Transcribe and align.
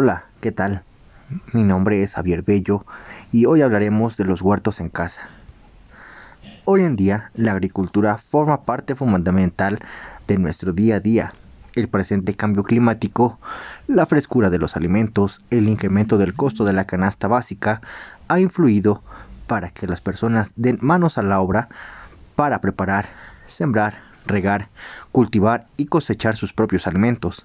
Hola, 0.00 0.26
¿qué 0.40 0.52
tal? 0.52 0.84
Mi 1.52 1.64
nombre 1.64 2.04
es 2.04 2.14
Javier 2.14 2.42
Bello 2.42 2.86
y 3.32 3.46
hoy 3.46 3.62
hablaremos 3.62 4.16
de 4.16 4.26
los 4.26 4.42
huertos 4.42 4.78
en 4.78 4.90
casa. 4.90 5.22
Hoy 6.64 6.82
en 6.82 6.94
día, 6.94 7.32
la 7.34 7.50
agricultura 7.50 8.16
forma 8.16 8.62
parte 8.62 8.94
fundamental 8.94 9.80
de 10.28 10.38
nuestro 10.38 10.72
día 10.72 10.94
a 10.94 11.00
día. 11.00 11.32
El 11.74 11.88
presente 11.88 12.34
cambio 12.34 12.62
climático, 12.62 13.40
la 13.88 14.06
frescura 14.06 14.50
de 14.50 14.58
los 14.58 14.76
alimentos, 14.76 15.44
el 15.50 15.68
incremento 15.68 16.16
del 16.16 16.32
costo 16.32 16.64
de 16.64 16.74
la 16.74 16.84
canasta 16.84 17.26
básica 17.26 17.80
ha 18.28 18.38
influido 18.38 19.02
para 19.48 19.70
que 19.70 19.88
las 19.88 20.00
personas 20.00 20.52
den 20.54 20.78
manos 20.80 21.18
a 21.18 21.24
la 21.24 21.40
obra 21.40 21.70
para 22.36 22.60
preparar, 22.60 23.08
sembrar, 23.48 24.07
regar, 24.28 24.68
cultivar 25.12 25.66
y 25.76 25.86
cosechar 25.86 26.36
sus 26.36 26.52
propios 26.52 26.86
alimentos. 26.86 27.44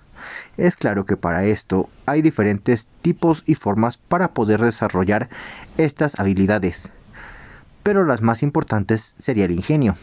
Es 0.58 0.78
claro 0.78 1.06
que 1.06 1.18
para 1.18 1.46
esto 1.46 1.90
hay 2.06 2.22
diferentes 2.22 2.88
tipos 3.02 3.44
y 3.46 3.56
formas 3.56 3.98
para 3.98 4.30
poder 4.30 4.62
desarrollar 4.62 5.30
estas 5.78 6.20
habilidades, 6.20 6.90
pero 7.82 8.06
las 8.06 8.22
más 8.22 8.44
importantes 8.44 9.14
sería 9.18 9.46
el 9.46 9.52
ingenio. 9.52 9.96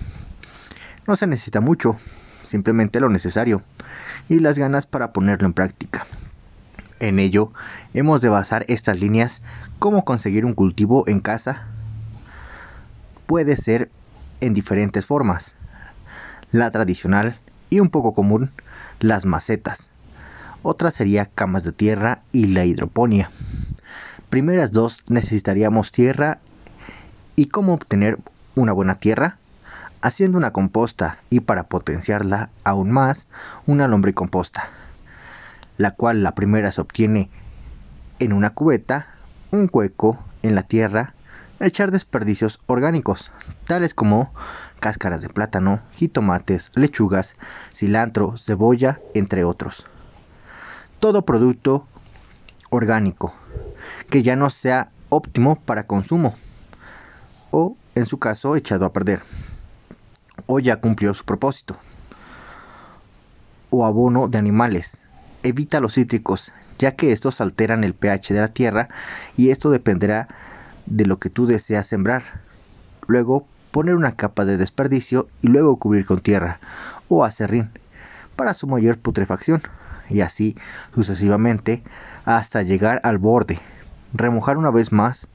No 1.06 1.16
se 1.16 1.26
necesita 1.26 1.60
mucho, 1.60 1.96
simplemente 2.44 3.00
lo 3.00 3.08
necesario 3.08 3.62
y 4.28 4.40
las 4.40 4.58
ganas 4.58 4.86
para 4.86 5.12
ponerlo 5.12 5.46
en 5.46 5.54
práctica. 5.54 6.06
En 7.00 7.18
ello, 7.18 7.52
hemos 7.94 8.20
de 8.20 8.28
basar 8.28 8.66
estas 8.68 9.00
líneas 9.00 9.40
cómo 9.78 10.04
conseguir 10.04 10.44
un 10.44 10.52
cultivo 10.52 11.08
en 11.08 11.20
casa. 11.20 11.66
Puede 13.26 13.56
ser 13.56 13.90
en 14.40 14.52
diferentes 14.52 15.06
formas. 15.06 15.54
La 16.52 16.70
tradicional 16.70 17.38
y 17.70 17.80
un 17.80 17.90
poco 17.90 18.12
común, 18.12 18.50
las 18.98 19.24
macetas. 19.24 19.88
Otra 20.62 20.90
sería 20.90 21.26
camas 21.26 21.64
de 21.64 21.72
tierra 21.72 22.22
y 22.32 22.46
la 22.46 22.64
hidroponía. 22.64 23.30
Primeras 24.30 24.72
dos 24.72 25.02
necesitaríamos 25.08 25.92
tierra 25.92 26.38
y 27.36 27.46
cómo 27.46 27.74
obtener 27.74 28.18
una 28.56 28.72
buena 28.72 28.96
tierra 28.96 29.38
haciendo 30.02 30.38
una 30.38 30.52
composta 30.52 31.18
y 31.30 31.40
para 31.40 31.64
potenciarla 31.64 32.50
aún 32.64 32.90
más 32.90 33.26
una 33.66 33.86
lombricomposta, 33.86 34.70
la 35.76 35.92
cual 35.92 36.22
la 36.22 36.34
primera 36.34 36.72
se 36.72 36.80
obtiene 36.80 37.30
en 38.18 38.32
una 38.32 38.50
cubeta, 38.50 39.06
un 39.50 39.68
hueco 39.72 40.18
en 40.42 40.54
la 40.54 40.62
tierra, 40.62 41.14
echar 41.60 41.90
desperdicios 41.90 42.58
orgánicos, 42.66 43.30
tales 43.66 43.94
como 43.94 44.32
cáscaras 44.80 45.20
de 45.20 45.28
plátano, 45.28 45.80
jitomates, 45.92 46.70
lechugas, 46.74 47.36
cilantro, 47.74 48.36
cebolla, 48.38 49.00
entre 49.14 49.44
otros. 49.44 49.86
Todo 50.98 51.24
producto 51.24 51.86
orgánico 52.70 53.34
que 54.10 54.22
ya 54.22 54.36
no 54.36 54.50
sea 54.50 54.86
óptimo 55.08 55.56
para 55.56 55.86
consumo 55.86 56.34
o 57.50 57.76
en 57.94 58.06
su 58.06 58.18
caso 58.18 58.56
echado 58.56 58.86
a 58.86 58.92
perder 58.92 59.22
o 60.46 60.60
ya 60.60 60.76
cumplió 60.76 61.12
su 61.14 61.24
propósito 61.24 61.76
o 63.70 63.84
abono 63.84 64.28
de 64.28 64.38
animales. 64.38 65.00
Evita 65.42 65.80
los 65.80 65.94
cítricos 65.94 66.52
ya 66.78 66.96
que 66.96 67.12
estos 67.12 67.40
alteran 67.40 67.84
el 67.84 67.94
pH 67.94 68.32
de 68.32 68.40
la 68.40 68.48
tierra 68.48 68.88
y 69.36 69.50
esto 69.50 69.70
dependerá 69.70 70.28
de 70.90 71.06
lo 71.06 71.18
que 71.18 71.30
tú 71.30 71.46
deseas 71.46 71.86
sembrar 71.86 72.22
luego 73.06 73.46
poner 73.70 73.94
una 73.94 74.16
capa 74.16 74.44
de 74.44 74.56
desperdicio 74.56 75.28
y 75.42 75.48
luego 75.48 75.76
cubrir 75.76 76.06
con 76.06 76.20
tierra 76.20 76.60
o 77.08 77.24
acerrín 77.24 77.70
para 78.36 78.54
su 78.54 78.66
mayor 78.66 78.98
putrefacción 78.98 79.62
y 80.08 80.20
así 80.22 80.56
sucesivamente 80.94 81.82
hasta 82.24 82.62
llegar 82.62 83.00
al 83.04 83.18
borde. 83.18 83.58
Remojar 84.12 84.56
una 84.56 84.70
vez 84.70 84.92
más, 84.92 85.28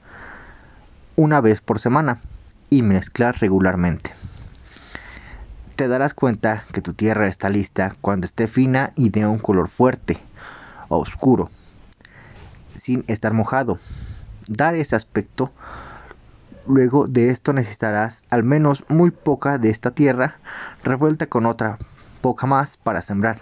una 1.16 1.40
vez 1.40 1.60
por 1.60 1.80
semana 1.80 2.20
y 2.68 2.82
mezclar 2.82 3.36
regularmente. 3.40 4.12
Te 5.76 5.88
darás 5.88 6.14
cuenta 6.14 6.64
que 6.72 6.82
tu 6.82 6.94
tierra 6.94 7.26
está 7.26 7.48
lista 7.48 7.94
cuando 8.00 8.26
esté 8.26 8.48
fina 8.48 8.92
y 8.96 9.10
de 9.10 9.26
un 9.26 9.38
color 9.38 9.68
fuerte 9.68 10.18
oscuro, 10.88 11.50
sin 12.74 13.04
estar 13.08 13.32
mojado. 13.32 13.78
Dar 14.48 14.74
ese 14.74 14.96
aspecto 14.96 15.52
Luego 16.68 17.06
de 17.06 17.30
esto 17.30 17.52
necesitarás 17.52 18.24
al 18.28 18.42
menos 18.42 18.84
muy 18.88 19.12
poca 19.12 19.56
de 19.56 19.70
esta 19.70 19.92
tierra 19.92 20.38
revuelta 20.82 21.26
con 21.26 21.46
otra 21.46 21.78
poca 22.20 22.46
más 22.48 22.76
para 22.76 23.02
sembrar 23.02 23.38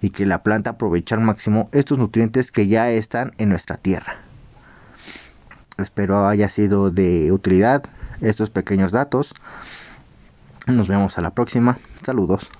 y 0.00 0.08
que 0.08 0.24
la 0.24 0.42
planta 0.42 0.70
aproveche 0.70 1.14
al 1.14 1.20
máximo 1.20 1.68
estos 1.72 1.98
nutrientes 1.98 2.50
que 2.50 2.66
ya 2.66 2.90
están 2.90 3.32
en 3.36 3.50
nuestra 3.50 3.76
tierra. 3.76 4.14
Espero 5.76 6.26
haya 6.26 6.48
sido 6.48 6.90
de 6.90 7.30
utilidad 7.30 7.82
estos 8.22 8.48
pequeños 8.48 8.92
datos. 8.92 9.34
Nos 10.66 10.88
vemos 10.88 11.18
a 11.18 11.20
la 11.20 11.34
próxima. 11.34 11.78
Saludos. 12.02 12.50